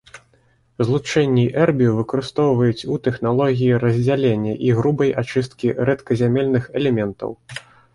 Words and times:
Злучэнні 0.87 1.43
эрбію 1.65 1.91
выкарыстоўваюць 1.99 2.87
у 2.95 2.99
тэхналогіі 3.11 3.79
раздзялення 3.85 4.53
і 4.71 4.77
грубай 4.83 5.17
ачысткі 5.27 5.67
рэдказямельных 5.91 6.63
элементаў. 6.81 7.31